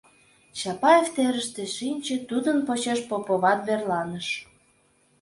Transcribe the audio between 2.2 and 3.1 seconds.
тудын почеш